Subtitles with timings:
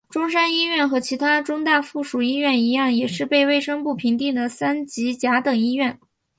[0.09, 5.99] 中山一院和其它中大附属医院一样也是被卫生部评定的三级甲等医院。